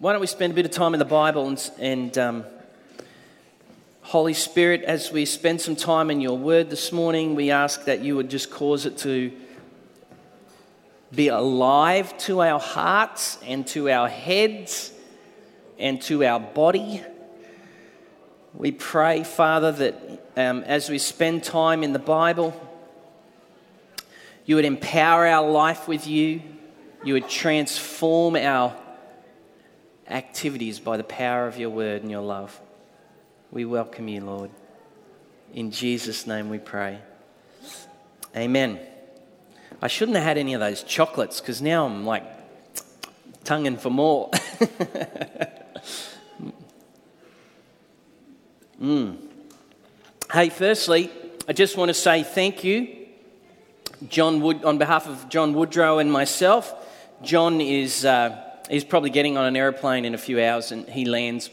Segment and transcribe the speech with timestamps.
[0.00, 2.44] why don't we spend a bit of time in the Bible and, and um,
[4.02, 8.00] Holy Spirit, as we spend some time in your word this morning, we ask that
[8.00, 9.32] you would just cause it to
[11.12, 14.92] be alive to our hearts and to our heads
[15.80, 17.02] and to our body.
[18.54, 22.54] We pray, Father, that um, as we spend time in the Bible,
[24.46, 26.40] you would empower our life with you,
[27.02, 28.76] you would transform our
[30.08, 32.58] activities by the power of your word and your love.
[33.50, 34.50] We welcome you, Lord.
[35.52, 36.98] In Jesus' name we pray.
[38.36, 38.78] Amen.
[39.80, 42.24] I shouldn't have had any of those chocolates because now I'm like
[43.44, 44.30] tonguing for more.
[48.82, 49.16] mm.
[50.32, 51.10] Hey, firstly,
[51.48, 53.06] I just want to say thank you,
[54.08, 56.74] John Wood, on behalf of John Woodrow and myself.
[57.22, 61.04] John is uh, he's probably getting on an aeroplane in a few hours, and he
[61.04, 61.50] lands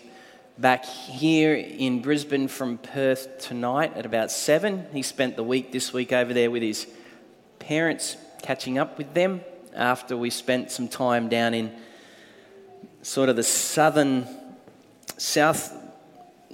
[0.58, 4.86] back here in Brisbane from Perth tonight at about seven.
[4.94, 6.88] He spent the week this week over there with his
[7.60, 9.42] parents catching up with them
[9.76, 11.76] after we spent some time down in
[13.02, 14.28] sort of the southern,
[15.18, 15.74] south.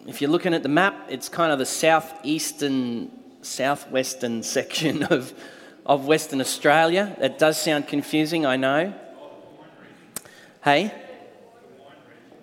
[0.08, 5.34] If you're looking at the map, it's kind of the southeastern, southwestern section of,
[5.86, 7.16] of Western Australia.
[7.20, 8.94] That does sound confusing, I know.
[10.64, 10.94] Hey?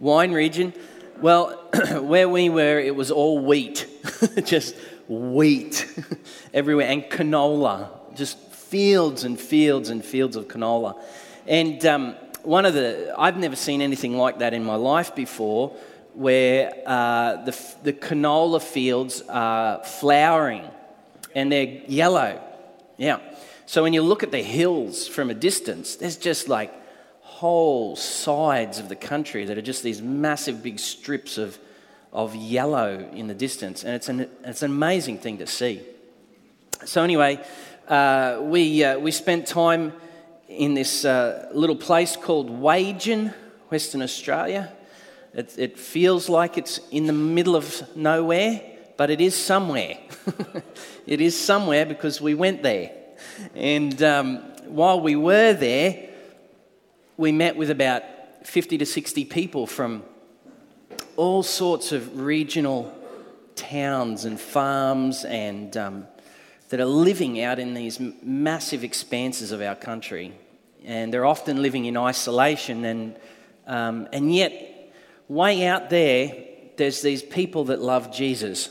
[0.00, 0.72] Wine region.
[1.20, 1.50] Well,
[2.02, 3.86] where we were, it was all wheat,
[4.44, 4.74] just
[5.06, 5.86] wheat
[6.54, 11.00] everywhere, and canola, just fields and fields and fields of canola.
[11.46, 15.76] And um, one of the, I've never seen anything like that in my life before,
[16.14, 20.64] where uh, the, the canola fields are flowering
[21.36, 22.42] and they're yellow.
[22.96, 23.20] Yeah.
[23.66, 26.74] So when you look at the hills from a distance, there's just like
[27.38, 31.56] whole sides of the country that are just these massive big strips of,
[32.12, 33.84] of yellow in the distance.
[33.84, 35.80] And it's an, it's an amazing thing to see.
[36.84, 37.38] So, anyway,
[37.86, 39.92] uh, we, uh, we spent time
[40.48, 43.32] in this uh, little place called Wagin,
[43.68, 44.72] Western Australia.
[45.32, 48.60] It, it, feels like it's in the middle of nowhere,
[48.96, 49.96] but it is somewhere.
[51.06, 52.90] it is somewhere because we went there.
[53.54, 56.07] And um, while we were there,
[57.18, 58.04] we met with about
[58.44, 60.04] 50 to 60 people from
[61.16, 62.94] all sorts of regional
[63.56, 66.06] towns and farms and um,
[66.68, 70.32] that are living out in these massive expanses of our country.
[70.84, 73.16] And they're often living in isolation, and,
[73.66, 74.92] um, and yet,
[75.26, 76.32] way out there,
[76.76, 78.70] there's these people that love Jesus.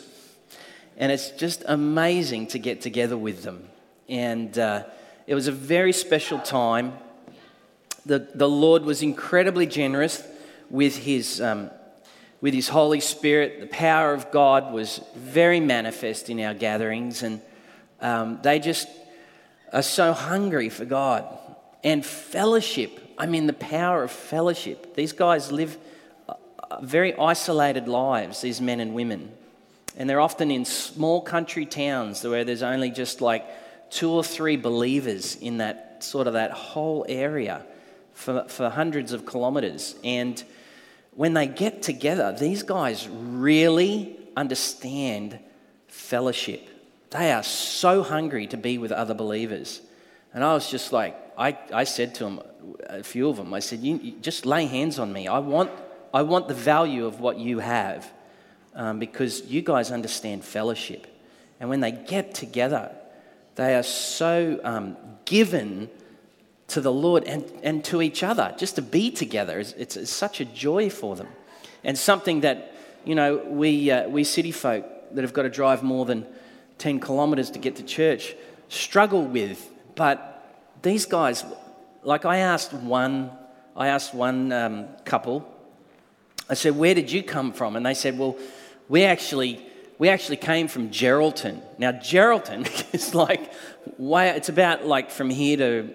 [0.95, 3.67] And it's just amazing to get together with them.
[4.07, 4.85] And uh,
[5.27, 6.93] it was a very special time
[8.07, 10.23] the, the Lord was incredibly generous
[10.69, 11.69] with his, um,
[12.41, 13.59] with his Holy Spirit.
[13.59, 17.41] The power of God was very manifest in our gatherings, and
[18.01, 18.87] um, they just
[19.73, 21.25] are so hungry for God.
[21.83, 24.95] And fellowship, I mean, the power of fellowship.
[24.95, 25.77] These guys live
[26.81, 29.31] very isolated lives, these men and women.
[29.95, 33.45] And they're often in small country towns where there's only just like
[33.89, 37.65] two or three believers in that sort of that whole area
[38.17, 39.95] for, for hundreds of kilometers.
[40.03, 40.43] And
[41.11, 45.39] when they get together, these guys really understand
[45.87, 46.67] fellowship.
[47.11, 49.81] They are so hungry to be with other believers.
[50.33, 52.41] And I was just like, I, I said to them,
[52.87, 55.27] a few of them, I said, you, you just lay hands on me.
[55.27, 55.69] I want,
[56.11, 58.11] I want the value of what you have
[58.73, 61.05] um, because you guys understand fellowship.
[61.59, 62.95] And when they get together,
[63.55, 65.89] they are so um, given
[66.67, 68.53] to the Lord and, and to each other.
[68.57, 71.27] Just to be together, it's, it's, it's such a joy for them.
[71.83, 75.83] And something that, you know, we, uh, we city folk that have got to drive
[75.83, 76.25] more than
[76.79, 78.35] 10 kilometres to get to church
[78.69, 79.69] struggle with.
[79.95, 80.33] But
[80.81, 81.45] these guys,
[82.03, 83.31] like I asked one,
[83.75, 85.49] I asked one um, couple,
[86.49, 87.75] I said, where did you come from?
[87.75, 88.37] And they said, well,
[88.87, 89.65] we actually,
[89.97, 91.61] we actually came from Geraldton.
[91.77, 93.51] Now, Geraldton is like,
[93.97, 95.93] way, it's about like from here to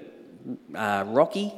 [0.74, 1.52] uh, Rocky,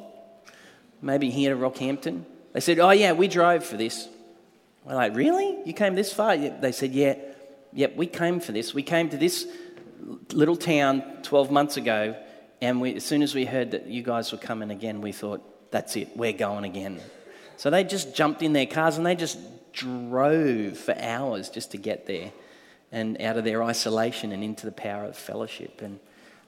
[1.00, 2.24] maybe here to Rockhampton.
[2.52, 4.08] They said, Oh, yeah, we drove for this.
[4.84, 5.58] We're like, Really?
[5.64, 6.36] You came this far?
[6.36, 7.16] They said, Yeah,
[7.72, 8.74] yep, we came for this.
[8.74, 9.46] We came to this
[10.32, 12.16] little town 12 months ago,
[12.60, 15.70] and we, as soon as we heard that you guys were coming again, we thought,
[15.70, 17.00] That's it, we're going again.
[17.56, 19.38] So they just jumped in their cars and they just
[19.72, 22.32] drove for hours just to get there
[22.92, 25.82] and out of their isolation and into the power of fellowship.
[25.82, 25.98] And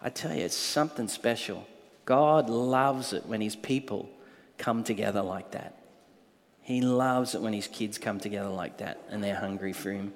[0.01, 1.67] I tell you, it's something special.
[2.07, 4.09] God loves it when his people
[4.57, 5.75] come together like that.
[6.63, 10.13] He loves it when his kids come together like that and they're hungry for him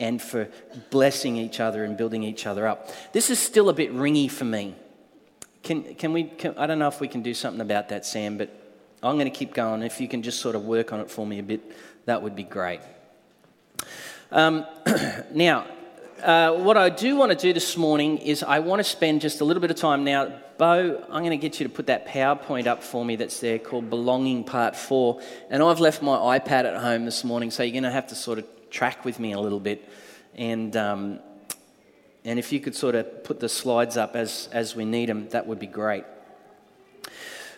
[0.00, 0.48] and for
[0.90, 2.90] blessing each other and building each other up.
[3.12, 4.74] This is still a bit ringy for me.
[5.62, 8.36] Can, can we, can, I don't know if we can do something about that, Sam,
[8.36, 8.50] but
[9.02, 9.82] I'm going to keep going.
[9.82, 11.72] If you can just sort of work on it for me a bit,
[12.06, 12.80] that would be great.
[14.30, 14.66] Um,
[15.32, 15.66] now,
[16.22, 19.40] uh, what I do want to do this morning is I want to spend just
[19.40, 20.32] a little bit of time now.
[20.56, 23.58] Bo, I'm going to get you to put that PowerPoint up for me that's there
[23.58, 25.20] called Belonging Part 4.
[25.50, 28.14] And I've left my iPad at home this morning, so you're going to have to
[28.14, 29.88] sort of track with me a little bit.
[30.34, 31.18] And, um,
[32.24, 35.28] and if you could sort of put the slides up as, as we need them,
[35.30, 36.04] that would be great.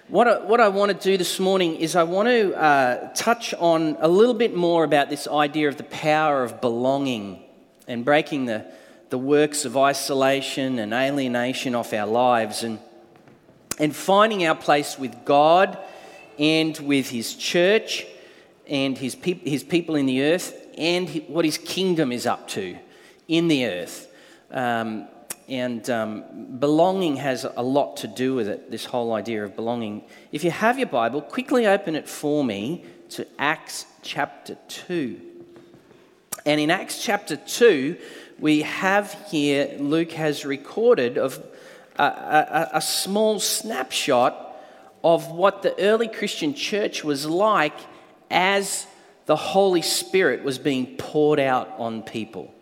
[0.08, 3.54] What I, what I want to do this morning is I want to uh, touch
[3.54, 7.42] on a little bit more about this idea of the power of belonging
[7.86, 8.64] and breaking the,
[9.10, 12.78] the works of isolation and alienation off our lives and,
[13.78, 15.78] and finding our place with God
[16.38, 18.06] and with His church
[18.68, 22.76] and His, his people in the earth and what his kingdom is up to
[23.28, 24.12] in the earth.
[24.50, 25.08] Um,
[25.48, 30.04] and um, belonging has a lot to do with it, this whole idea of belonging.
[30.32, 35.20] If you have your Bible, quickly open it for me to Acts chapter 2.
[36.46, 37.96] And in Acts chapter 2,
[38.38, 41.44] we have here, Luke has recorded of
[41.96, 44.56] a, a, a small snapshot
[45.02, 47.76] of what the early Christian church was like
[48.30, 48.86] as
[49.26, 52.54] the Holy Spirit was being poured out on people.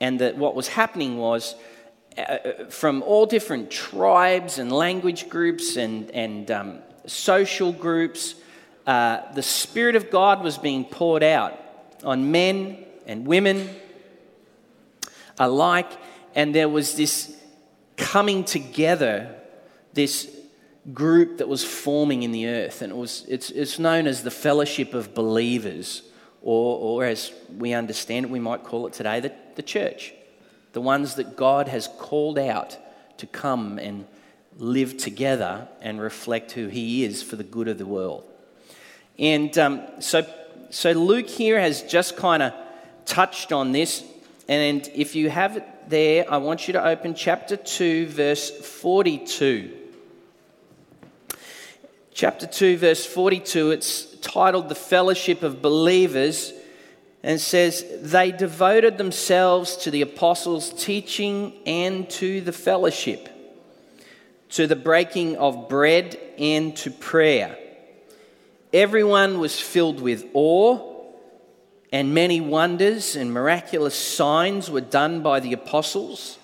[0.00, 1.56] And that what was happening was
[2.16, 8.36] uh, uh, from all different tribes and language groups and, and um, social groups,
[8.86, 11.65] uh, the Spirit of God was being poured out
[12.06, 13.68] on men and women
[15.38, 15.90] alike.
[16.34, 17.36] And there was this
[17.96, 19.34] coming together,
[19.92, 20.30] this
[20.92, 24.30] group that was forming in the earth, and it was, it's, it's known as the
[24.30, 26.02] fellowship of believers,
[26.42, 30.14] or, or as we understand it, we might call it today the, the church.
[30.72, 32.78] The ones that God has called out
[33.18, 34.06] to come and
[34.58, 38.24] live together and reflect who He is for the good of the world.
[39.18, 40.26] And um, so,
[40.70, 42.52] so Luke here has just kind of
[43.04, 44.04] touched on this.
[44.48, 49.86] And if you have it there, I want you to open chapter 2, verse 42
[52.16, 53.72] chapter 2, verse 42.
[53.72, 56.54] It's titled The Fellowship of Believers
[57.22, 63.28] and says, They devoted themselves to the apostles' teaching and to the fellowship,
[64.48, 67.58] to the breaking of bread and to prayer.
[68.76, 70.78] Everyone was filled with awe,
[71.90, 76.38] and many wonders and miraculous signs were done by the apostles.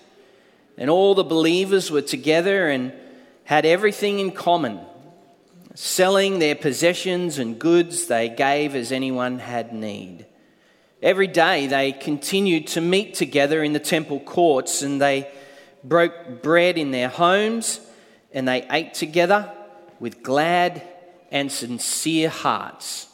[0.75, 2.91] And all the believers were together and
[3.43, 4.79] had everything in common
[5.75, 10.25] Selling their possessions and goods, they gave as anyone had need.
[11.01, 15.29] Every day they continued to meet together in the temple courts and they
[15.83, 17.79] broke bread in their homes
[18.31, 19.51] and they ate together
[19.99, 20.87] with glad
[21.33, 23.07] and sincere hearts,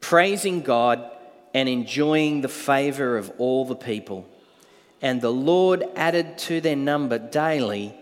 [0.00, 1.10] praising God
[1.54, 4.28] and enjoying the favor of all the people.
[5.00, 7.94] And the Lord added to their number daily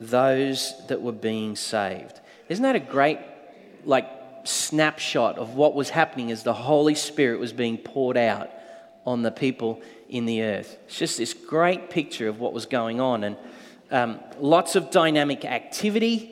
[0.00, 2.18] those that were being saved.
[2.48, 3.18] Isn't that a great,
[3.84, 4.08] like,
[4.44, 8.50] snapshot of what was happening as the Holy Spirit was being poured out
[9.04, 10.78] on the people in the earth?
[10.86, 13.24] It's just this great picture of what was going on.
[13.24, 13.36] And
[13.90, 16.29] um, lots of dynamic activity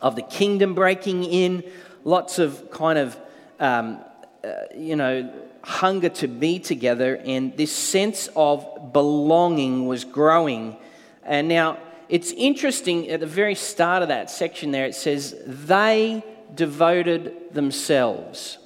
[0.00, 1.64] of the kingdom breaking in,
[2.04, 3.16] lots of kind of,
[3.58, 4.00] um,
[4.42, 10.76] uh, you know, hunger to be together, and this sense of belonging was growing.
[11.22, 11.78] And now,
[12.08, 18.58] it's interesting at the very start of that section there, it says, they devoted themselves.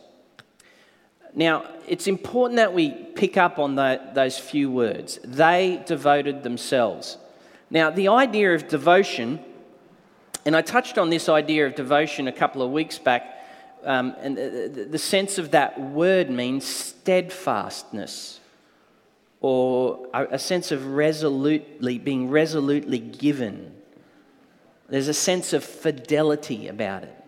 [1.35, 5.19] Now, it's important that we pick up on the, those few words.
[5.25, 7.19] They devoted themselves.
[7.71, 9.41] Now, the idea of devotion,
[10.45, 13.47] and I touched on this idea of devotion a couple of weeks back,
[13.85, 18.41] um, and the, the sense of that word means steadfastness
[19.41, 23.75] or a sense of resolutely being resolutely given.
[24.89, 27.25] There's a sense of fidelity about it.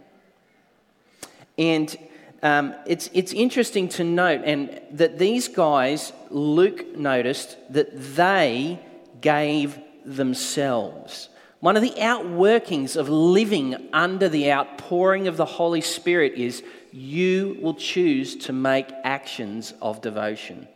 [1.58, 1.94] And
[2.42, 8.80] um, it's, it's interesting to note and that these guys, Luke noticed that they
[9.20, 11.28] gave themselves.
[11.60, 17.58] One of the outworkings of living under the outpouring of the Holy Spirit is you
[17.60, 20.68] will choose to make actions of devotion.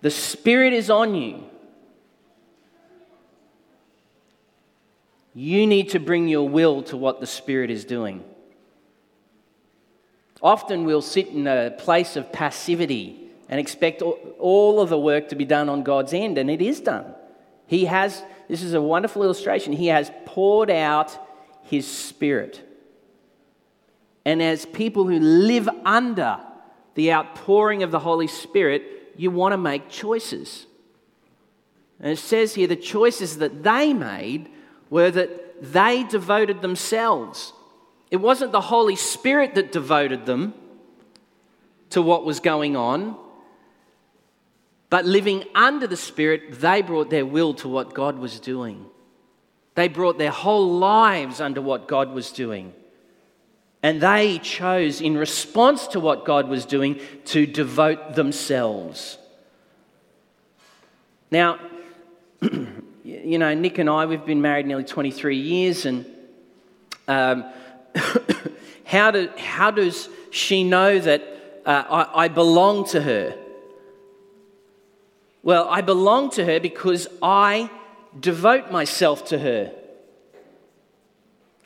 [0.00, 1.44] The Spirit is on you.
[5.34, 8.24] You need to bring your will to what the Spirit is doing.
[10.42, 15.36] Often we'll sit in a place of passivity and expect all of the work to
[15.36, 17.14] be done on God's end, and it is done.
[17.66, 21.18] He has, this is a wonderful illustration, He has poured out
[21.62, 22.62] His Spirit.
[24.24, 26.40] And as people who live under
[26.94, 28.82] the outpouring of the Holy Spirit,
[29.16, 30.66] you want to make choices.
[32.00, 34.48] And it says here the choices that they made
[34.90, 37.52] were that they devoted themselves.
[38.10, 40.54] It wasn't the Holy Spirit that devoted them
[41.90, 43.16] to what was going on,
[44.88, 48.86] but living under the Spirit, they brought their will to what God was doing.
[49.74, 52.72] They brought their whole lives under what God was doing.
[53.82, 59.18] And they chose, in response to what God was doing, to devote themselves.
[61.30, 61.58] Now,
[63.04, 66.06] you know, Nick and I, we've been married nearly 23 years, and
[67.06, 67.44] um,
[68.84, 73.36] how, do, how does she know that uh, I, I belong to her?
[75.46, 77.70] Well, I belong to her because I
[78.18, 79.72] devote myself to her.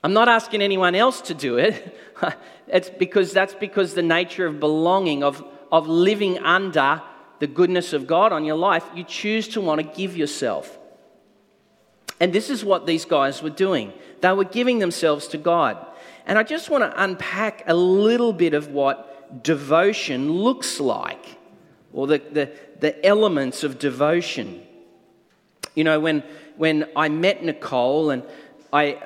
[0.04, 1.98] I'm not asking anyone else to do it.
[2.68, 7.00] it's because that's because the nature of belonging, of, of living under
[7.38, 10.78] the goodness of God on your life, you choose to want to give yourself.
[12.20, 13.94] And this is what these guys were doing.
[14.20, 15.78] They were giving themselves to God.
[16.26, 21.39] And I just want to unpack a little bit of what devotion looks like,
[21.92, 24.62] or the, the, the elements of devotion.
[25.74, 26.22] You know, when,
[26.56, 28.22] when I met Nicole, and
[28.72, 29.02] I,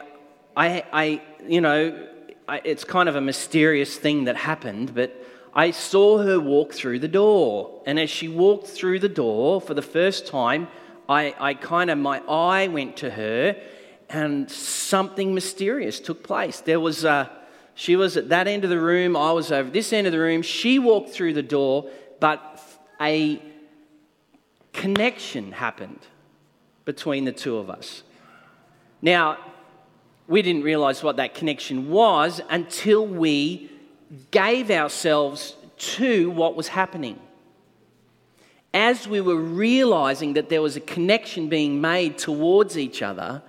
[0.57, 2.09] I, I you know,
[2.49, 5.14] I, it's kind of a mysterious thing that happened, but
[5.55, 7.83] I saw her walk through the door.
[7.87, 10.69] And as she walked through the door for the first time,
[11.09, 13.57] I, I kind of, my eye went to her,
[14.09, 16.61] and something mysterious took place.
[16.61, 17.31] There was a,
[17.75, 20.19] she was at that end of the room, I was over this end of the
[20.19, 20.43] room.
[20.43, 22.53] She walked through the door, but
[23.01, 23.43] a
[24.73, 26.01] connection happened
[26.85, 28.03] between the two of us.
[29.01, 29.39] Now,
[30.27, 33.71] we didn't realize what that connection was until we
[34.31, 37.19] gave ourselves to what was happening.
[38.73, 43.43] As we were realizing that there was a connection being made towards each other,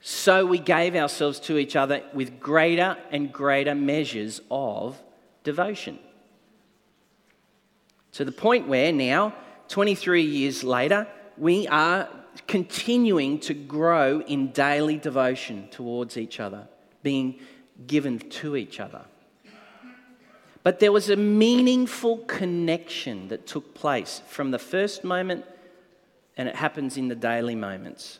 [0.00, 5.02] so we gave ourselves to each other with greater and greater measures of
[5.42, 5.98] devotion.
[8.16, 9.34] To the point where now,
[9.68, 11.06] 23 years later,
[11.36, 12.08] we are
[12.46, 16.66] continuing to grow in daily devotion towards each other,
[17.02, 17.38] being
[17.86, 19.04] given to each other.
[20.62, 25.44] But there was a meaningful connection that took place from the first moment,
[26.38, 28.18] and it happens in the daily moments.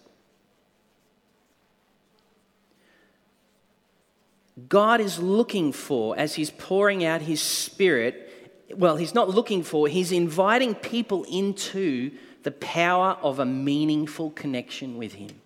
[4.69, 8.26] God is looking for, as He's pouring out His Spirit,
[8.75, 14.97] well, He's not looking for, He's inviting people into the power of a meaningful connection
[14.97, 15.41] with Him.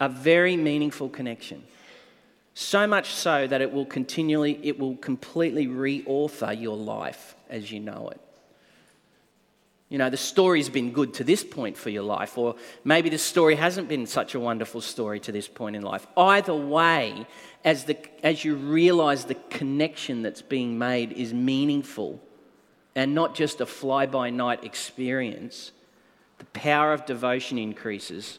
[0.00, 1.64] A very meaningful connection.
[2.54, 7.80] So much so that it will continually, it will completely reauthor your life as you
[7.80, 8.20] know it.
[9.92, 13.18] You know, the story's been good to this point for your life, or maybe the
[13.18, 16.06] story hasn't been such a wonderful story to this point in life.
[16.16, 17.26] Either way,
[17.62, 22.18] as, the, as you realize the connection that's being made is meaningful
[22.94, 25.72] and not just a fly by night experience,
[26.38, 28.38] the power of devotion increases.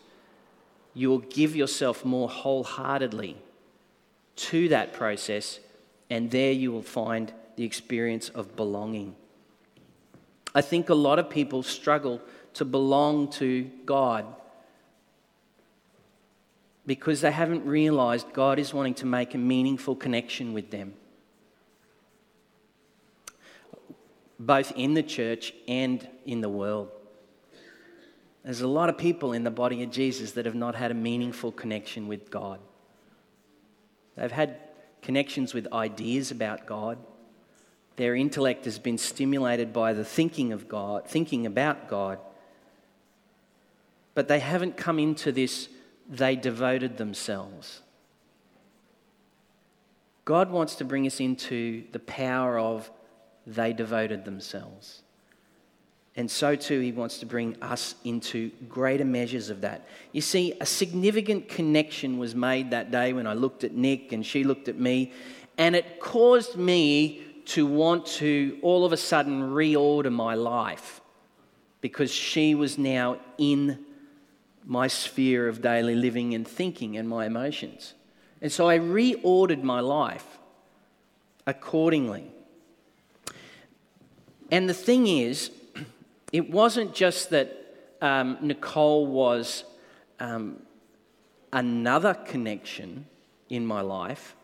[0.95, 3.37] You will give yourself more wholeheartedly
[4.37, 5.59] to that process,
[6.09, 9.15] and there you will find the experience of belonging.
[10.55, 12.21] I think a lot of people struggle
[12.55, 14.25] to belong to God
[16.85, 20.93] because they haven't realized God is wanting to make a meaningful connection with them,
[24.39, 26.89] both in the church and in the world.
[28.43, 30.95] There's a lot of people in the body of Jesus that have not had a
[30.95, 32.59] meaningful connection with God.
[34.17, 34.57] They've had
[35.01, 36.97] connections with ideas about God.
[37.95, 42.19] Their intellect has been stimulated by the thinking of God, thinking about God.
[44.15, 45.69] But they haven't come into this,
[46.09, 47.81] they devoted themselves.
[50.25, 52.89] God wants to bring us into the power of
[53.45, 55.01] they devoted themselves.
[56.15, 59.87] And so too, he wants to bring us into greater measures of that.
[60.11, 64.25] You see, a significant connection was made that day when I looked at Nick and
[64.25, 65.11] she looked at me,
[65.57, 71.01] and it caused me to want to all of a sudden reorder my life
[71.81, 73.79] because she was now in
[74.65, 77.93] my sphere of daily living and thinking and my emotions.
[78.41, 80.39] And so I reordered my life.
[81.45, 82.31] accordingly.
[84.49, 85.51] And the thing is,
[86.31, 87.49] it wasn't just that
[88.01, 89.65] um, Nicole was
[90.19, 90.61] um,
[91.51, 93.05] another connection
[93.49, 94.35] in my life,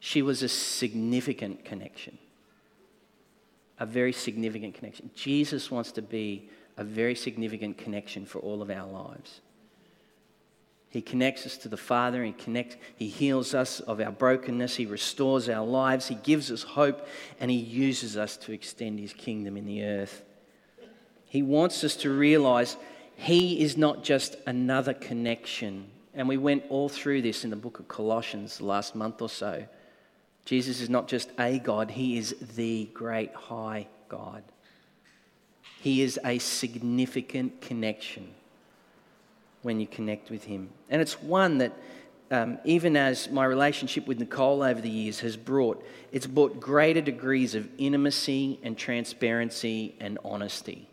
[0.00, 2.18] she was a significant connection.
[3.78, 5.10] A very significant connection.
[5.14, 9.40] Jesus wants to be a very significant connection for all of our lives.
[10.88, 12.24] He connects us to the Father.
[12.24, 14.76] He connects, He heals us of our brokenness.
[14.76, 16.08] He restores our lives.
[16.08, 17.06] He gives us hope,
[17.38, 20.24] and He uses us to extend His kingdom in the earth.
[21.26, 22.76] He wants us to realize
[23.14, 25.90] He is not just another connection.
[26.12, 29.66] And we went all through this in the book of Colossians last month or so.
[30.44, 34.42] Jesus is not just a God, He is the great high God.
[35.80, 38.28] He is a significant connection
[39.62, 40.70] when you connect with Him.
[40.88, 41.72] And it's one that,
[42.30, 47.00] um, even as my relationship with Nicole over the years has brought, it's brought greater
[47.00, 50.88] degrees of intimacy and transparency and honesty.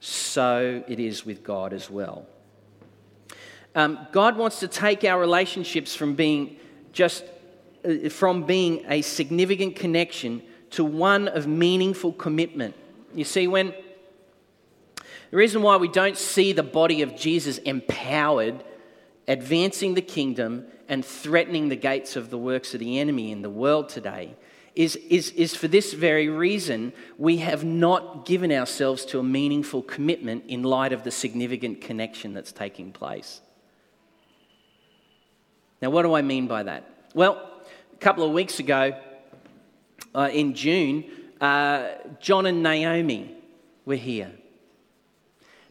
[0.00, 2.26] So it is with God as well.
[3.74, 6.58] Um, God wants to take our relationships from being
[6.92, 7.24] just
[7.84, 12.74] Uh, from being a significant connection to one of meaningful commitment.
[13.14, 13.74] You see, when
[15.30, 18.64] the reason why we don't see the body of Jesus empowered,
[19.28, 23.50] advancing the kingdom, and threatening the gates of the works of the enemy in the
[23.50, 24.34] world today
[24.74, 29.82] is, is, is for this very reason we have not given ourselves to a meaningful
[29.82, 33.40] commitment in light of the significant connection that's taking place.
[35.82, 36.88] Now, what do I mean by that?
[37.14, 37.50] Well,
[37.94, 38.92] a couple of weeks ago
[40.14, 41.04] uh, in June,
[41.40, 43.36] uh, John and Naomi
[43.84, 44.32] were here.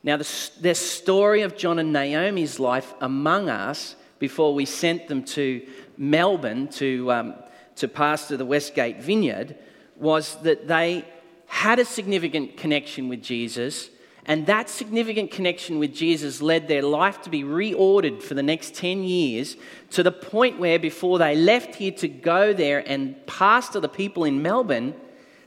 [0.03, 5.23] Now, the, the story of John and Naomi's life among us before we sent them
[5.23, 5.65] to
[5.97, 7.35] Melbourne to, um,
[7.75, 9.57] to pastor the Westgate Vineyard
[9.97, 11.05] was that they
[11.47, 13.89] had a significant connection with Jesus,
[14.25, 18.73] and that significant connection with Jesus led their life to be reordered for the next
[18.75, 19.57] 10 years
[19.91, 24.23] to the point where, before they left here to go there and pastor the people
[24.23, 24.93] in Melbourne,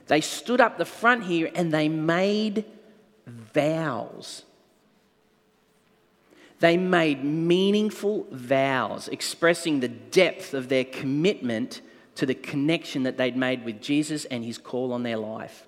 [0.07, 2.65] they stood up the front here and they made
[3.25, 4.43] vows
[6.59, 11.81] they made meaningful vows expressing the depth of their commitment
[12.15, 15.67] to the connection that they'd made with Jesus and his call on their life.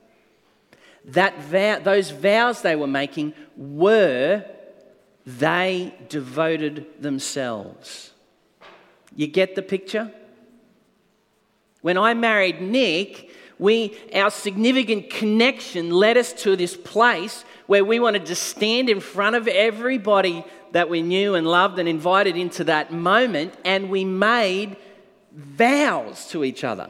[1.06, 4.46] That vow, those vows they were making were
[5.26, 8.12] they devoted themselves.
[9.16, 10.12] You get the picture?
[11.82, 18.00] When I married Nick, we, our significant connection led us to this place where we
[18.00, 22.64] wanted to stand in front of everybody that we knew and loved and invited into
[22.66, 24.78] that moment, and we made
[25.32, 26.90] vows to each other.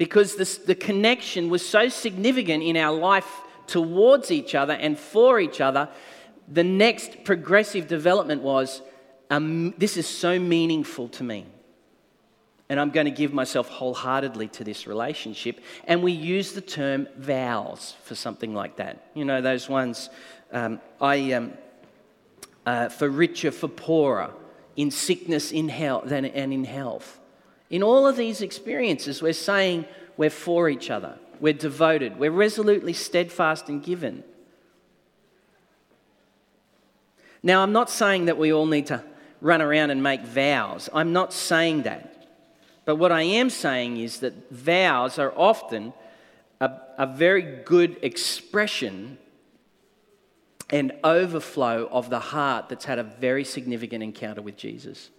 [0.00, 3.30] Because this, the connection was so significant in our life
[3.66, 5.90] towards each other and for each other,
[6.48, 8.80] the next progressive development was
[9.28, 11.44] um, this is so meaningful to me.
[12.70, 15.60] And I'm going to give myself wholeheartedly to this relationship.
[15.84, 19.10] And we use the term vows for something like that.
[19.12, 20.08] You know, those ones.
[20.50, 21.32] Um, I.
[21.32, 21.52] Um,
[22.66, 24.32] uh, for richer, for poorer,
[24.76, 27.19] in sickness in health, and in health.
[27.70, 32.92] In all of these experiences, we're saying we're for each other, we're devoted, we're resolutely
[32.92, 34.24] steadfast and given.
[37.42, 39.02] Now, I'm not saying that we all need to
[39.40, 40.90] run around and make vows.
[40.92, 42.28] I'm not saying that.
[42.84, 45.94] But what I am saying is that vows are often
[46.60, 49.16] a, a very good expression
[50.68, 55.10] and overflow of the heart that's had a very significant encounter with Jesus.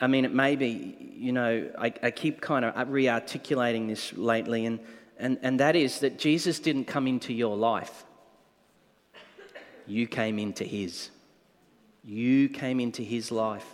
[0.00, 4.12] I mean, it may be, you know, I, I keep kind of re articulating this
[4.12, 4.80] lately, and,
[5.18, 8.04] and, and that is that Jesus didn't come into your life,
[9.86, 11.10] you came into his.
[12.04, 13.66] You came into his life.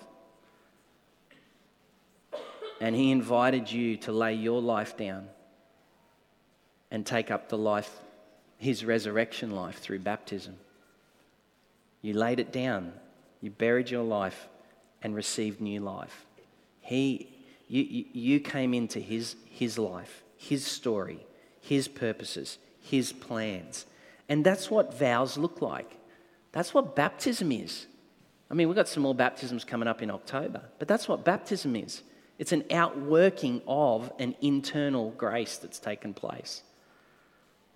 [2.80, 5.28] And he invited you to lay your life down
[6.90, 7.90] and take up the life
[8.58, 10.54] his resurrection life through baptism.
[12.00, 12.92] You laid it down,
[13.40, 14.48] you buried your life,
[15.02, 16.26] and received new life.
[16.80, 17.28] He,
[17.68, 21.24] you, you came into his, his life, his story,
[21.60, 23.86] his purposes, his plans.
[24.28, 25.96] And that's what vows look like.
[26.52, 27.86] That's what baptism is.
[28.50, 31.74] I mean, we've got some more baptisms coming up in October, but that's what baptism
[31.74, 32.02] is.
[32.38, 36.62] It's an outworking of an internal grace that's taken place.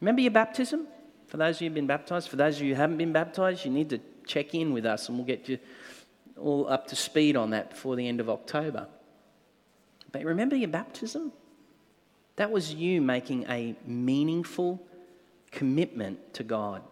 [0.01, 0.87] Remember your baptism?
[1.29, 3.65] For those of you who've been baptized, for those of you who haven't been baptized,
[3.65, 5.59] you need to check in with us and we'll get you
[6.39, 8.89] all up to speed on that before the end of October.
[10.13, 11.33] But remember your baptism?
[12.37, 14.83] That was you making a meaningful
[15.51, 16.83] commitment to God.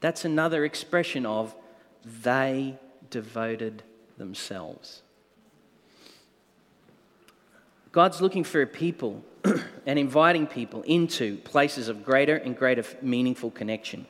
[0.00, 1.54] That's another expression of
[2.04, 2.78] they
[3.10, 3.82] devoted
[4.16, 5.02] themselves.
[7.92, 9.24] God's looking for a people
[9.86, 14.06] and inviting people into places of greater and greater meaningful connection.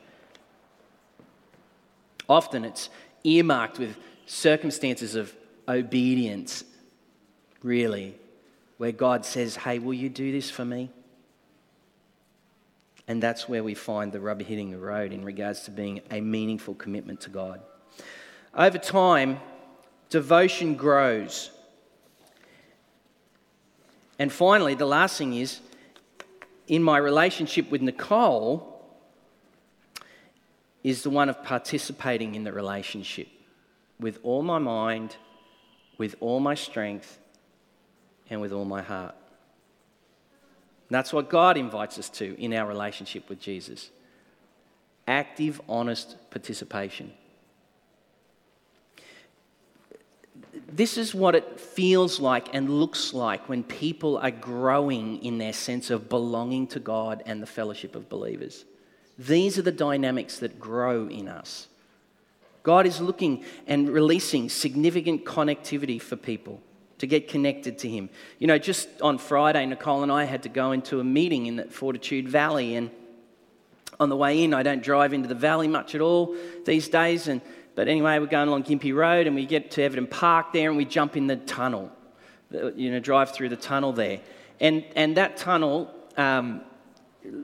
[2.27, 2.89] Often it's
[3.23, 5.33] earmarked with circumstances of
[5.67, 6.63] obedience,
[7.63, 8.15] really,
[8.77, 10.89] where God says, Hey, will you do this for me?
[13.07, 16.19] And that's where we find the rubber hitting the road in regards to being a
[16.19, 17.61] meaningful commitment to God.
[18.53, 19.39] Over time,
[20.09, 21.51] devotion grows.
[24.19, 25.61] And finally, the last thing is
[26.67, 28.76] in my relationship with Nicole,
[30.87, 33.27] is the one of participating in the relationship
[33.99, 35.17] with all my mind,
[35.97, 37.19] with all my strength,
[38.29, 39.13] and with all my heart.
[40.87, 43.89] And that's what God invites us to in our relationship with Jesus
[45.09, 47.11] active, honest participation.
[50.71, 55.53] This is what it feels like and looks like when people are growing in their
[55.53, 58.63] sense of belonging to God and the fellowship of believers.
[59.17, 61.67] These are the dynamics that grow in us.
[62.63, 66.61] God is looking and releasing significant connectivity for people
[66.97, 68.09] to get connected to Him.
[68.39, 71.55] You know, just on Friday, Nicole and I had to go into a meeting in
[71.55, 72.91] the Fortitude Valley, and
[73.99, 77.27] on the way in, I don't drive into the valley much at all these days.
[77.27, 77.41] And
[77.75, 80.77] but anyway, we're going along Gympie Road, and we get to Everton Park there, and
[80.77, 81.91] we jump in the tunnel.
[82.51, 84.19] You know, drive through the tunnel there,
[84.59, 85.93] and and that tunnel.
[86.17, 86.61] Um,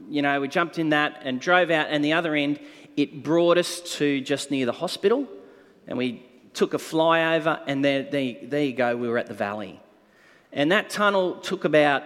[0.09, 2.59] you know, we jumped in that and drove out, and the other end,
[2.95, 5.27] it brought us to just near the hospital,
[5.87, 9.33] and we took a flyover, and there, there, there you go, we were at the
[9.33, 9.79] valley.
[10.51, 12.03] And that tunnel took about,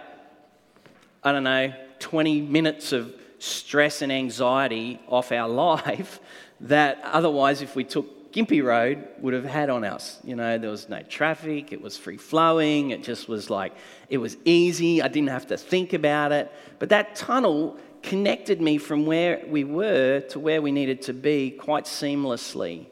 [1.22, 5.48] I don't know, 20 minutes of stress and anxiety off our
[5.86, 6.20] life
[6.60, 10.20] that otherwise, if we took Gympie Road, would have had on us.
[10.22, 13.74] You know, there was no traffic, it was free flowing, it just was like,
[14.08, 16.52] it was easy, I didn't have to think about it.
[16.78, 21.50] But that tunnel connected me from where we were to where we needed to be
[21.50, 22.86] quite seamlessly.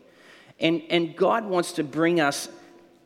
[0.58, 2.48] And, and God wants to bring us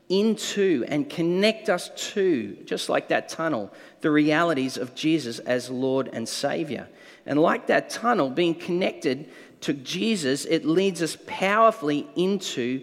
[0.08, 6.08] into and connect us to, just like that tunnel, the realities of Jesus as Lord
[6.12, 6.88] and Savior.
[7.26, 9.30] And like that tunnel, being connected
[9.62, 12.82] to Jesus, it leads us powerfully into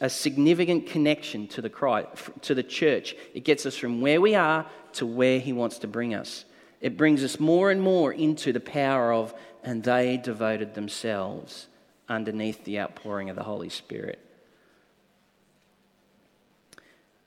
[0.00, 2.08] a significant connection to the Christ,
[2.42, 3.14] to the church.
[3.34, 6.44] It gets us from where we are to where He wants to bring us.
[6.80, 11.66] It brings us more and more into the power of, and they devoted themselves
[12.08, 14.18] underneath the outpouring of the Holy Spirit.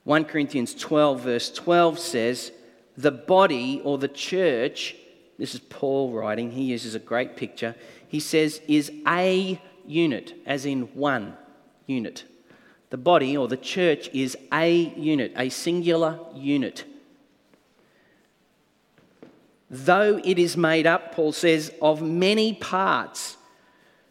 [0.04, 2.52] 1 Corinthians 12, verse 12 says,
[2.96, 4.96] The body or the church,
[5.38, 7.76] this is Paul writing, he uses a great picture.
[8.08, 11.38] He says, is a unit, as in one
[11.86, 12.24] unit.
[12.90, 16.86] The body or the church is a unit, a singular unit.
[19.70, 23.38] Though it is made up, Paul says, of many parts,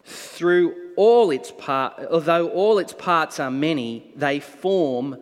[0.04, 5.18] through all its part, although all its parts are many, they form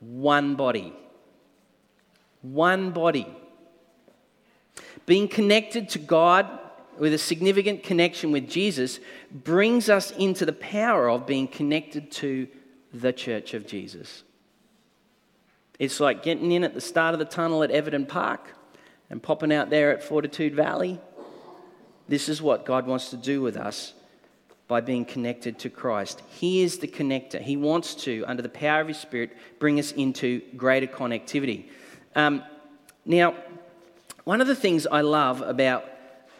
[0.00, 0.92] one body.
[2.42, 3.26] One body.
[5.06, 6.46] Being connected to God
[6.98, 9.00] with a significant connection with Jesus
[9.32, 12.46] brings us into the power of being connected to
[12.92, 14.22] the church of Jesus.
[15.78, 18.54] It's like getting in at the start of the tunnel at Everton Park
[19.08, 21.00] and popping out there at Fortitude Valley.
[22.06, 23.94] This is what God wants to do with us
[24.68, 26.22] by being connected to Christ.
[26.28, 27.40] He is the connector.
[27.40, 31.68] He wants to, under the power of His Spirit, bring us into greater connectivity.
[32.14, 32.44] Um,
[33.04, 33.34] now,
[34.30, 35.84] one of the things I love about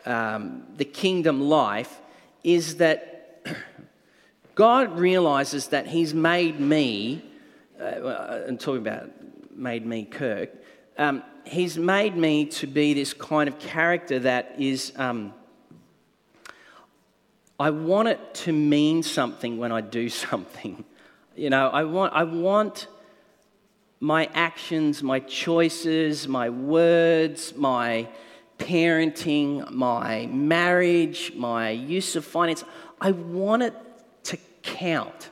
[0.07, 2.01] um, the kingdom life
[2.45, 3.45] is that
[4.55, 7.21] God realizes that He's made me,
[7.81, 9.11] uh, I'm talking about
[9.57, 10.51] made me Kirk,
[10.99, 14.93] um, He's made me to be this kind of character that is.
[14.95, 15.35] Um,
[17.59, 20.85] I want it to mean something when I do something.
[21.35, 22.87] You know, I want, I want
[24.01, 28.09] my actions, my choices, my words, my
[28.59, 32.65] parenting, my marriage, my use of finance,
[33.01, 33.75] I want it
[34.25, 35.31] to count.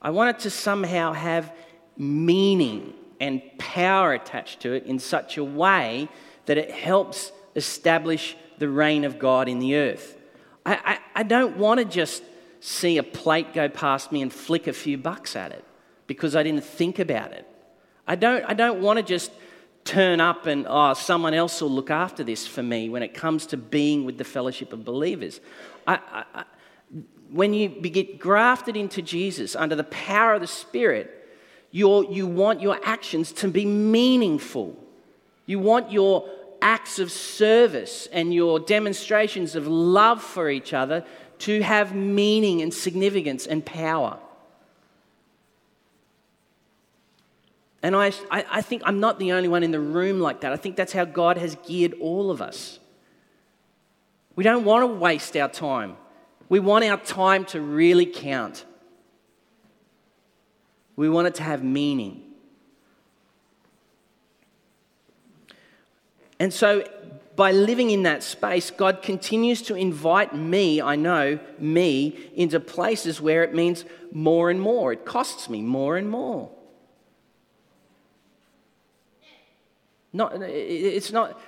[0.00, 1.52] I want it to somehow have
[1.96, 6.08] meaning and power attached to it in such a way
[6.46, 10.18] that it helps establish the reign of God in the earth.
[10.66, 12.22] I, I, I don't want to just
[12.60, 15.64] see a plate go past me and flick a few bucks at it
[16.06, 17.46] because I didn't think about it.
[18.06, 19.32] I don't, I don't want to just
[19.84, 23.46] turn up and, oh, someone else will look after this for me when it comes
[23.46, 25.40] to being with the fellowship of believers.
[25.86, 26.44] I, I,
[27.30, 31.20] when you get grafted into Jesus under the power of the Spirit,
[31.70, 34.76] you you want your actions to be meaningful.
[35.44, 36.28] You want your
[36.62, 41.04] acts of service and your demonstrations of love for each other
[41.40, 44.18] to have meaning and significance and power.
[47.84, 50.54] And I, I, think I'm not the only one in the room like that.
[50.54, 52.78] I think that's how God has geared all of us.
[54.36, 55.98] We don't want to waste our time,
[56.48, 58.64] we want our time to really count.
[60.96, 62.22] We want it to have meaning.
[66.40, 66.84] And so,
[67.36, 73.20] by living in that space, God continues to invite me, I know, me, into places
[73.20, 74.94] where it means more and more.
[74.94, 76.50] It costs me more and more.
[80.14, 81.40] Not, it's not,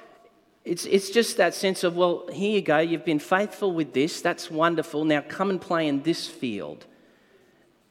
[0.64, 4.20] it's, it's just that sense of, well, here you go, you've been faithful with this,
[4.20, 6.84] that's wonderful, now come and play in this field.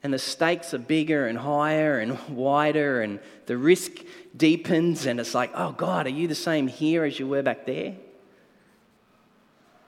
[0.03, 3.93] And the stakes are bigger and higher and wider, and the risk
[4.35, 7.65] deepens, and it's like, oh God, are you the same here as you were back
[7.65, 7.95] there?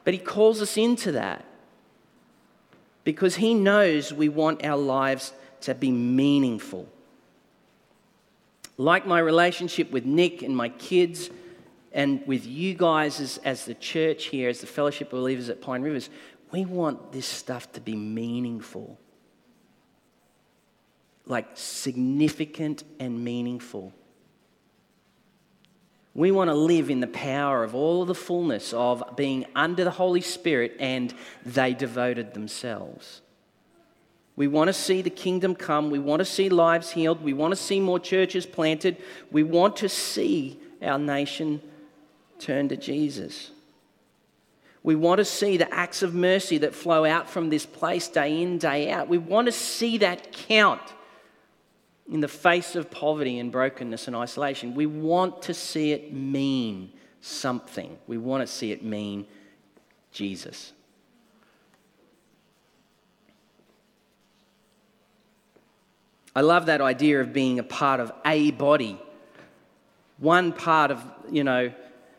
[0.06, 1.44] But He calls us into that
[3.04, 6.88] because He knows we want our lives to be meaningful.
[8.78, 11.30] Like my relationship with Nick and my kids,
[11.92, 15.62] and with you guys as, as the church here, as the fellowship of believers at
[15.62, 16.10] Pine Rivers,
[16.52, 19.00] we want this stuff to be meaningful.
[21.26, 23.94] Like significant and meaningful.
[26.14, 29.84] We want to live in the power of all of the fullness of being under
[29.84, 31.14] the Holy Spirit and
[31.46, 33.22] they devoted themselves.
[34.38, 35.90] We want to see the kingdom come.
[35.90, 37.24] We want to see lives healed.
[37.24, 38.98] We want to see more churches planted.
[39.32, 41.60] We want to see our nation
[42.40, 43.50] turn to Jesus.
[44.84, 48.42] We want to see the acts of mercy that flow out from this place day
[48.42, 49.10] in, day out.
[49.10, 50.94] We want to see that count
[52.08, 54.76] in the face of poverty and brokenness and isolation.
[54.76, 57.98] We want to see it mean something.
[58.06, 59.26] We want to see it mean
[60.12, 60.74] Jesus.
[66.38, 69.02] I love that idea of being a part of a body.
[70.20, 71.74] One part of, you know,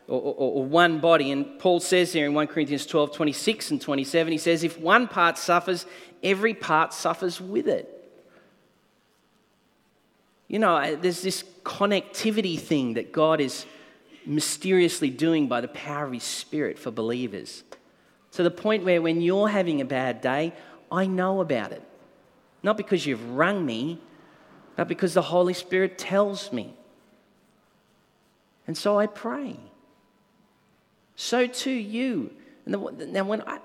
[0.09, 1.31] or, or, or, one body.
[1.31, 5.07] And Paul says here in 1 Corinthians 12 26 and 27, he says, If one
[5.07, 5.85] part suffers,
[6.21, 7.95] every part suffers with it.
[10.49, 13.65] You know, there's this connectivity thing that God is
[14.25, 17.63] mysteriously doing by the power of His Spirit for believers.
[18.33, 20.51] To the point where when you're having a bad day,
[20.91, 21.83] I know about it.
[22.63, 24.01] Not because you've rung me,
[24.79, 26.73] but because the Holy Spirit tells me.
[28.65, 29.57] And so I pray.
[31.15, 32.31] So too you.
[32.65, 33.59] Now, when I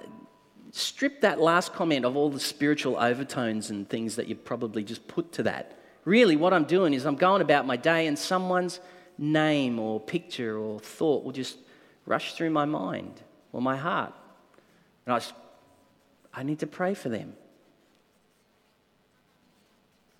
[0.72, 5.06] strip that last comment of all the spiritual overtones and things that you probably just
[5.06, 8.80] put to that, Really, what I'm doing is I'm going about my day, and someone's
[9.16, 11.56] name or picture or thought will just
[12.04, 13.22] rush through my mind
[13.52, 14.12] or my heart.
[15.06, 15.32] And I, just,
[16.32, 17.34] I need to pray for them.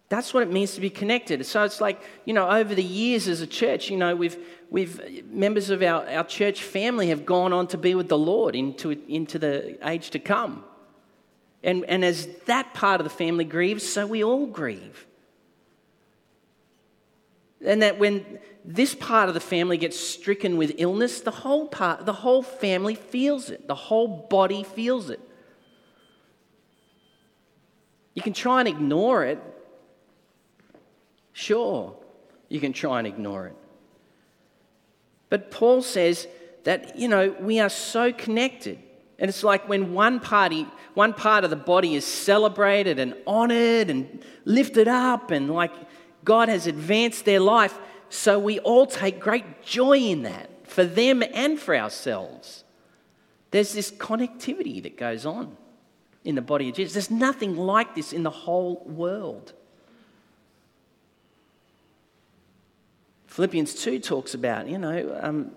[0.09, 1.45] That's what it means to be connected.
[1.47, 4.37] So it's like, you know, over the years as a church, you know, we've,
[4.71, 8.55] we've members of our, our church family have gone on to be with the Lord
[8.55, 10.65] into, into the age to come.
[11.63, 15.07] And, and as that part of the family grieves, so we all grieve.
[17.65, 22.05] And that when this part of the family gets stricken with illness, the whole part,
[22.05, 23.67] the whole family feels it.
[23.67, 25.21] The whole body feels it.
[28.15, 29.41] You can try and ignore it.
[31.35, 31.95] Sure,
[32.49, 33.57] you can try and ignore it.
[35.29, 36.27] But Paul says
[36.63, 38.79] that, you know, we are so connected.
[39.19, 43.91] And it's like when one party, one part of the body is celebrated and honored
[43.91, 45.73] and lifted up and like
[46.25, 47.77] God has advanced their life,
[48.09, 52.65] so we all take great joy in that for them and for ourselves.
[53.51, 55.57] There's this connectivity that goes on
[56.25, 56.95] in the body of Jesus.
[56.95, 59.53] There's nothing like this in the whole world.
[63.35, 65.51] Philippians 2 talks about, you know, um,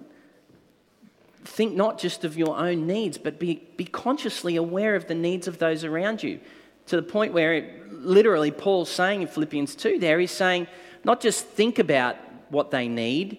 [1.45, 5.47] think not just of your own needs, but be, be consciously aware of the needs
[5.47, 6.39] of those around you
[6.87, 10.65] to the point where it, literally Paul's saying in Philippians 2 there, he's saying,
[11.03, 12.15] not just think about
[12.49, 13.37] what they need,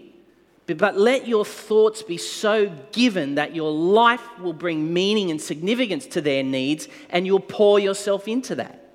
[0.69, 6.07] But let your thoughts be so given that your life will bring meaning and significance
[6.07, 8.89] to their needs, and you'll pour yourself into that.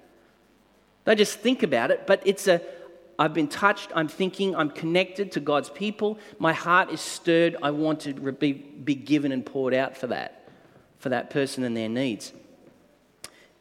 [1.03, 2.61] Don't just think about it, but it's a
[3.19, 6.17] I've been touched, I'm thinking, I'm connected to God's people.
[6.39, 7.55] My heart is stirred.
[7.61, 10.49] I want to be, be given and poured out for that,
[10.97, 12.33] for that person and their needs.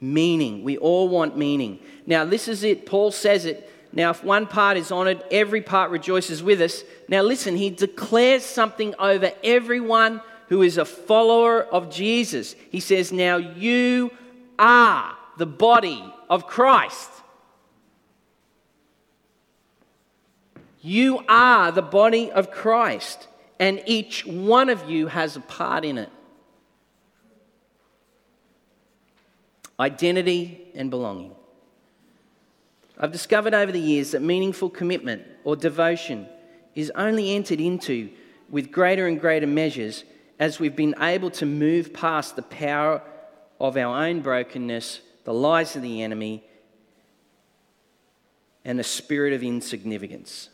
[0.01, 0.65] Meaning.
[0.65, 1.81] We all want meaning.
[2.07, 2.87] Now, this is it.
[2.87, 3.69] Paul says it.
[3.93, 6.83] Now, if one part is honored, every part rejoices with us.
[7.09, 12.57] Now, listen, he declares something over everyone who is a follower of Jesus.
[12.71, 14.11] He says, Now you
[14.59, 17.11] are the body of Christ.
[20.83, 23.29] You are the body of Christ,
[23.61, 26.11] and each one of you has a part in it.
[29.79, 31.35] Identity and belonging.
[32.99, 36.27] I've discovered over the years that meaningful commitment or devotion
[36.75, 38.11] is only entered into
[38.51, 40.05] with greater and greater measures
[40.39, 43.01] as we've been able to move past the power
[43.61, 46.45] of our own brokenness, the lies of the enemy,
[48.65, 50.49] and the spirit of insignificance.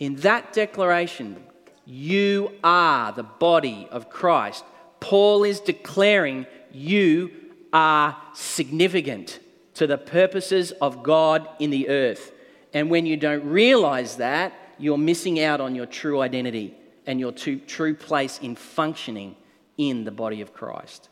[0.00, 1.36] In that declaration,
[1.84, 4.64] you are the body of Christ.
[4.98, 7.30] Paul is declaring you
[7.72, 9.38] are significant
[9.74, 12.32] to the purposes of God in the earth.
[12.72, 16.74] And when you don't realize that, you're missing out on your true identity
[17.06, 19.36] and your true place in functioning
[19.76, 21.10] in the body of Christ.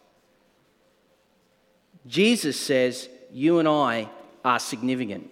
[2.07, 4.09] Jesus says, You and I
[4.45, 5.31] are significant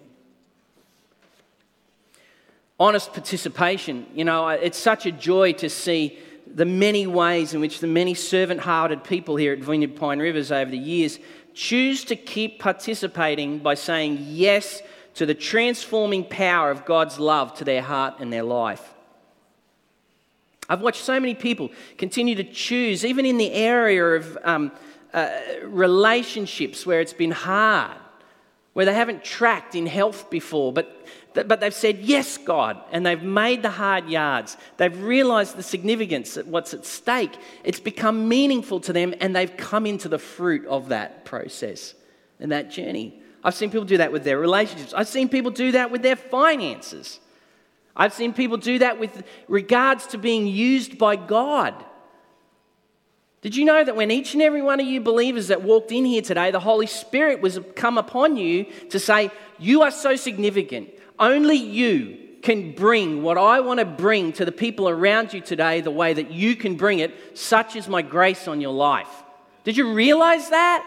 [2.79, 4.05] honest participation.
[4.13, 8.13] You know, it's such a joy to see the many ways in which the many
[8.13, 11.19] servant hearted people here at Vineyard Pine Rivers over the years
[11.53, 14.81] choose to keep participating by saying yes
[15.15, 18.93] to the transforming power of God's love to their heart and their life.
[20.69, 24.71] I've watched so many people continue to choose, even in the area of um,
[25.13, 25.29] uh,
[25.63, 27.97] relationships where it's been hard,
[28.73, 31.07] where they haven't tracked in health before, but
[31.45, 34.57] but they've said, Yes, God, and they've made the hard yards.
[34.77, 37.37] They've realized the significance of what's at stake.
[37.63, 41.93] It's become meaningful to them, and they've come into the fruit of that process
[42.39, 43.21] and that journey.
[43.43, 46.15] I've seen people do that with their relationships, I've seen people do that with their
[46.15, 47.19] finances.
[47.99, 51.73] I've seen people do that with regards to being used by God.
[53.41, 56.05] Did you know that when each and every one of you believers that walked in
[56.05, 60.89] here today, the Holy Spirit was come upon you to say, You are so significant.
[61.19, 65.81] Only you can bring what I want to bring to the people around you today
[65.81, 67.37] the way that you can bring it.
[67.37, 69.09] Such is my grace on your life.
[69.63, 70.85] Did you realize that?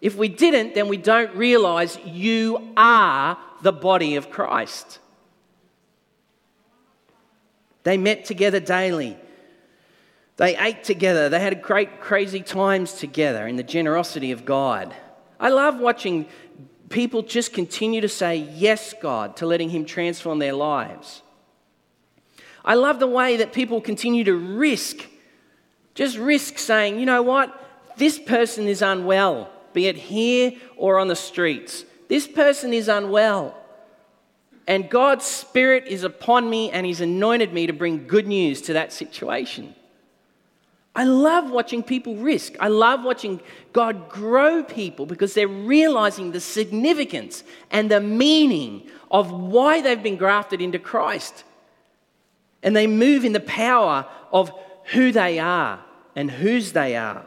[0.00, 4.98] If we didn't, then we don't realize you are the body of Christ.
[7.82, 9.16] They met together daily.
[10.36, 11.28] They ate together.
[11.28, 14.94] They had great, crazy times together in the generosity of God.
[15.38, 16.26] I love watching
[16.90, 21.22] people just continue to say yes, God, to letting Him transform their lives.
[22.64, 25.06] I love the way that people continue to risk,
[25.94, 27.56] just risk saying, you know what,
[27.96, 31.84] this person is unwell, be it here or on the streets.
[32.08, 33.56] This person is unwell.
[34.66, 38.74] And God's Spirit is upon me and He's anointed me to bring good news to
[38.74, 39.74] that situation.
[40.94, 42.54] I love watching people risk.
[42.58, 43.40] I love watching
[43.72, 50.16] God grow people because they're realizing the significance and the meaning of why they've been
[50.16, 51.44] grafted into Christ.
[52.62, 54.52] And they move in the power of
[54.92, 55.80] who they are
[56.16, 57.24] and whose they are.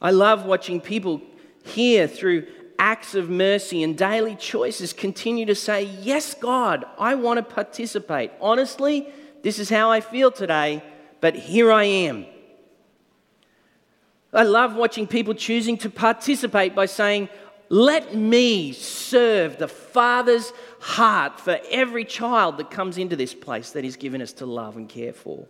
[0.00, 1.20] I love watching people
[1.64, 2.46] here through
[2.78, 8.30] acts of mercy and daily choices continue to say, Yes, God, I want to participate.
[8.40, 9.08] Honestly,
[9.42, 10.82] this is how I feel today
[11.20, 12.26] but here I am.
[14.32, 17.28] I love watching people choosing to participate by saying,
[17.68, 23.84] Let me serve the Father's heart for every child that comes into this place that
[23.84, 25.46] He's given us to love and care for.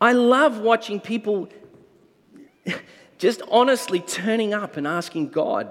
[0.00, 1.50] I love watching people
[3.18, 5.68] just honestly turning up and asking God,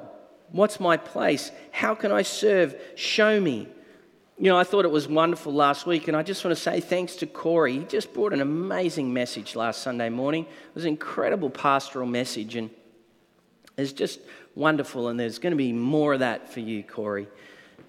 [0.51, 1.51] What's my place?
[1.71, 2.75] How can I serve?
[2.95, 3.67] Show me.
[4.41, 6.79] You know, I thought it was wonderful last week, and I just want to say
[6.79, 7.79] thanks to Corey.
[7.79, 10.45] He just brought an amazing message last Sunday morning.
[10.45, 12.69] It was an incredible pastoral message, and
[13.75, 14.21] it's just
[14.55, 15.09] wonderful.
[15.09, 17.27] And there's going to be more of that for you, Corey,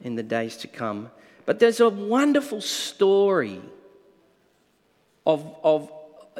[0.03, 1.13] in the days to come.
[1.47, 3.61] But there's a wonderful story
[5.25, 5.93] of, of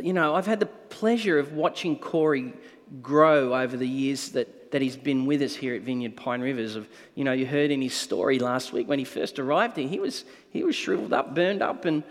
[0.03, 2.53] you know, I've had the pleasure of watching Corey
[3.03, 6.77] grow over the years that that he's been with us here at Vineyard Pine Rivers.
[6.77, 9.89] Of you know, you heard in his story last week when he first arrived here,
[9.89, 12.03] he was he was shriveled up, burned up, and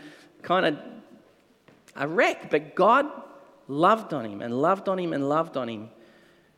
[0.42, 0.78] kind of
[1.96, 2.50] a wreck.
[2.50, 3.08] But God
[3.68, 5.90] loved on him and loved on him and loved on him,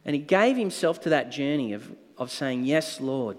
[0.05, 3.37] and he gave himself to that journey of of saying, "Yes, Lord."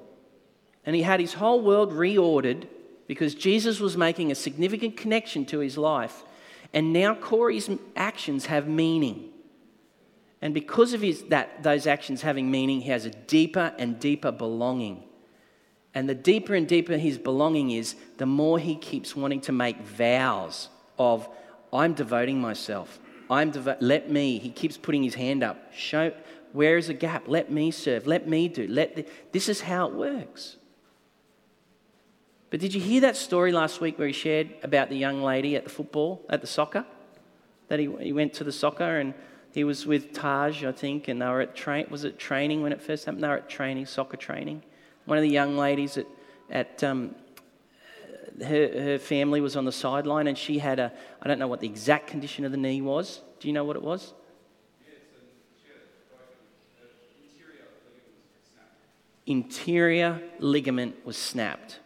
[0.84, 2.66] And he had his whole world reordered
[3.06, 6.24] because Jesus was making a significant connection to his life.
[6.72, 9.31] And now Corey's actions have meaning.
[10.42, 14.32] And because of his, that, those actions having meaning, he has a deeper and deeper
[14.32, 15.04] belonging.
[15.94, 19.80] And the deeper and deeper his belonging is, the more he keeps wanting to make
[19.80, 20.68] vows
[20.98, 21.28] of,
[21.72, 22.98] I'm devoting myself.
[23.30, 24.38] I'm devo- let me.
[24.38, 25.72] He keeps putting his hand up.
[25.72, 26.12] Show
[26.52, 27.28] where is a gap?
[27.28, 28.06] Let me serve.
[28.06, 28.66] Let me do.
[28.66, 30.56] Let the, this is how it works.
[32.50, 35.56] But did you hear that story last week where he shared about the young lady
[35.56, 36.84] at the football, at the soccer?
[37.68, 39.14] That he, he went to the soccer and
[39.52, 41.86] he was with Taj, I think, and they were at train.
[41.90, 43.22] Was it training when it first happened?
[43.22, 44.62] They were at training, soccer training.
[45.04, 46.06] One of the young ladies at,
[46.50, 47.14] at um,
[48.40, 51.60] her, her family was on the sideline and she had a, I don't know what
[51.60, 53.20] the exact condition of the knee was.
[53.40, 54.14] Do you know what it was?
[59.28, 61.78] Anterior ligament was snapped.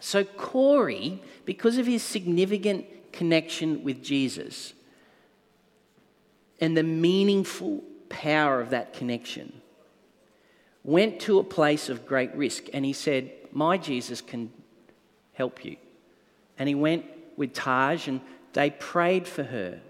[0.00, 4.72] So, Corey, because of his significant connection with Jesus
[6.62, 9.60] and the meaningful power of that connection,
[10.84, 14.50] went to a place of great risk and he said, My Jesus can
[15.34, 15.76] help you.
[16.58, 17.04] And he went
[17.36, 18.22] with Taj and
[18.54, 19.80] they prayed for her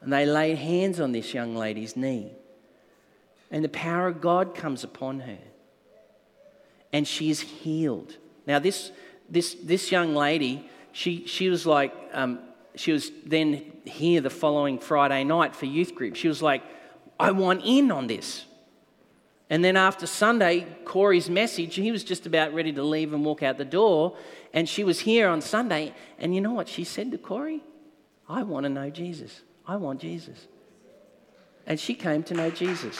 [0.00, 2.30] and they laid hands on this young lady's knee.
[3.50, 5.38] And the power of God comes upon her.
[6.92, 8.16] And she is healed.
[8.46, 8.92] Now, this
[9.28, 12.40] this, this young lady, she, she was like, um,
[12.74, 16.16] she was then here the following Friday night for youth group.
[16.16, 16.62] She was like,
[17.18, 18.44] I want in on this.
[19.50, 23.42] And then after Sunday, Corey's message, he was just about ready to leave and walk
[23.42, 24.16] out the door.
[24.52, 25.94] And she was here on Sunday.
[26.18, 27.62] And you know what she said to Corey?
[28.28, 29.40] I want to know Jesus.
[29.66, 30.46] I want Jesus.
[31.66, 32.98] And she came to know Jesus.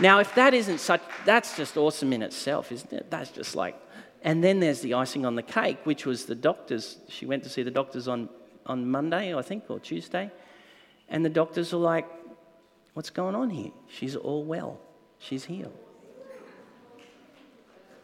[0.00, 3.10] Now, if that isn't such, that's just awesome in itself, isn't it?
[3.10, 3.76] That's just like,
[4.22, 6.98] and then there's the icing on the cake, which was the doctors.
[7.08, 8.28] She went to see the doctors on,
[8.66, 10.30] on Monday, I think, or Tuesday.
[11.08, 12.06] And the doctors are like,
[12.94, 13.70] What's going on here?
[13.88, 14.78] She's all well,
[15.18, 15.76] she's healed.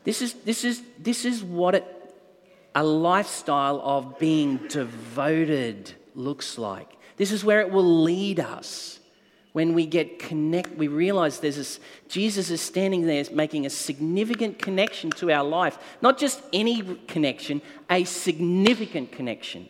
[0.04, 1.84] This is, this is, this is what it,
[2.74, 6.90] a lifestyle of being devoted looks like.
[7.18, 9.00] This is where it will lead us
[9.52, 14.58] when we get connect, we realize there's this, Jesus is standing there making a significant
[14.58, 15.78] connection to our life.
[16.02, 19.68] Not just any connection, a significant connection.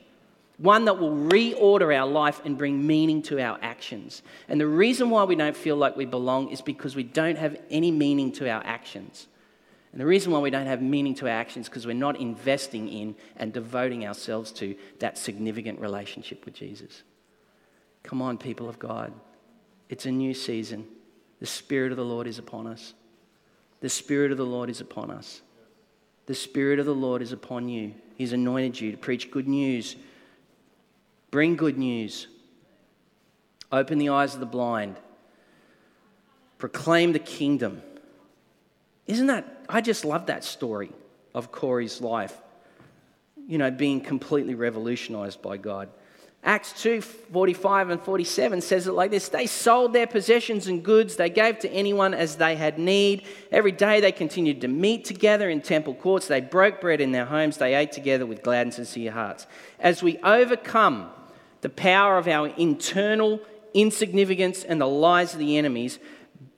[0.59, 4.22] One that will reorder our life and bring meaning to our actions.
[4.49, 7.57] And the reason why we don't feel like we belong is because we don't have
[7.70, 9.29] any meaning to our actions.
[9.93, 12.20] And the reason why we don't have meaning to our actions is because we're not
[12.20, 17.05] investing in and devoting ourselves to that significant relationship with Jesus.
[18.03, 19.12] Come on, people of God.
[19.89, 20.86] It's a new season.
[21.41, 22.95] The Spirit of the Lord is upon us.
[23.80, 25.41] The Spirit of the Lord is upon us.
[26.26, 27.95] The Spirit of the Lord is upon you.
[28.16, 29.97] He's anointed you to preach good news,
[31.30, 32.26] bring good news,
[33.70, 34.97] open the eyes of the blind,
[36.59, 37.80] proclaim the kingdom.
[39.07, 40.91] Isn't that, I just love that story
[41.34, 42.36] of Corey's life,
[43.47, 45.89] you know, being completely revolutionized by God.
[46.45, 51.16] Acts 2 45 and 47 says it like this They sold their possessions and goods,
[51.16, 53.24] they gave to anyone as they had need.
[53.51, 56.28] Every day they continued to meet together in temple courts.
[56.28, 59.47] They broke bread in their homes, they ate together with glad and sincere hearts.
[59.80, 61.11] As we overcome
[61.61, 63.41] the power of our internal
[63.74, 65.99] insignificance and the lies of the enemies,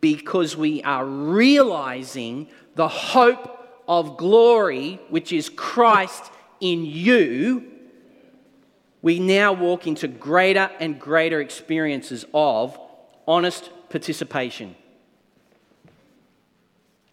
[0.00, 7.69] because we are realizing the hope of glory, which is Christ in you
[9.02, 12.78] we now walk into greater and greater experiences of
[13.26, 14.74] honest participation.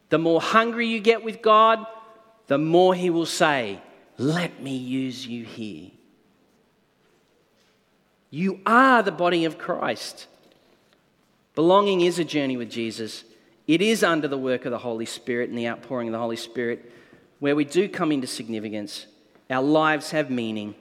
[0.09, 1.85] The more hungry you get with God,
[2.47, 3.81] the more He will say,
[4.17, 5.91] Let me use you here.
[8.29, 10.27] You are the body of Christ.
[11.55, 13.23] Belonging is a journey with Jesus.
[13.65, 16.35] It is under the work of the Holy Spirit and the outpouring of the Holy
[16.35, 16.91] Spirit
[17.39, 19.07] where we do come into significance.
[19.49, 20.75] Our lives have meaning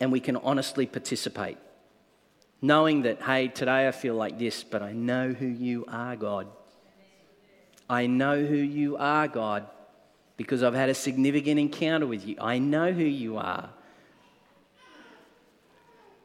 [0.00, 1.58] and we can honestly participate.
[2.62, 6.48] Knowing that, hey, today I feel like this, but I know who you are, God.
[7.88, 9.66] I know who you are, God,
[10.36, 12.36] because I've had a significant encounter with you.
[12.40, 13.70] I know who you are.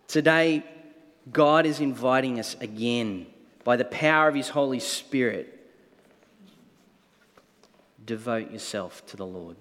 [0.08, 0.64] Today,
[1.32, 3.26] God is inviting us again
[3.64, 5.52] by the power of His Holy Spirit,
[8.06, 9.58] devote yourself to the Lord.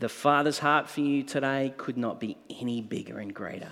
[0.00, 3.70] The Father's heart for you today could not be any bigger and greater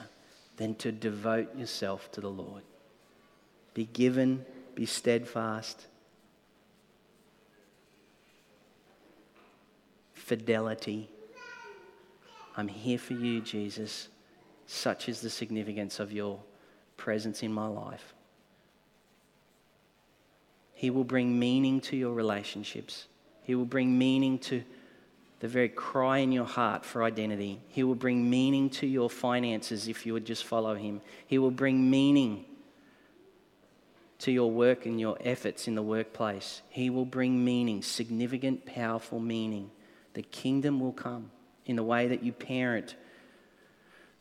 [0.59, 2.63] than to devote yourself to the Lord.
[3.73, 5.87] Be given, be steadfast.
[10.13, 11.09] Fidelity.
[12.59, 14.09] I'm here for you, Jesus.
[14.67, 16.41] Such is the significance of your
[16.99, 18.13] presence in my life.
[20.75, 23.07] He will bring meaning to your relationships.
[23.45, 24.63] He will bring meaning to
[25.41, 27.61] the very cry in your heart for identity.
[27.69, 31.01] He will bring meaning to your finances if you would just follow Him.
[31.27, 32.45] He will bring meaning
[34.21, 36.63] to your work and your efforts in the workplace.
[36.71, 39.71] He will bring meaning, significant, powerful meaning.
[40.15, 41.31] The kingdom will come
[41.67, 42.97] in the way that you parent,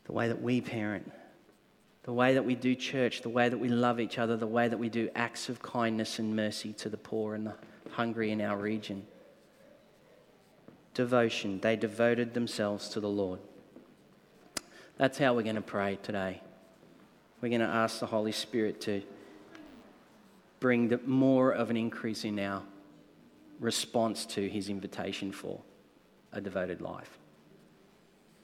[0.06, 1.12] the way that we parent,
[2.04, 4.68] the way that we do church, the way that we love each other, the way
[4.68, 7.56] that we do acts of kindness and mercy to the poor and the
[7.90, 9.04] hungry in our region
[10.98, 11.60] devotion.
[11.62, 13.40] They devoted themselves to the Lord.
[14.98, 16.42] That's how we're going to pray today.
[17.40, 19.04] We're going to ask the Holy Spirit to
[20.60, 22.64] bring the, more of an increase in our
[23.60, 25.62] response to his invitation for
[26.34, 27.20] a devoted life.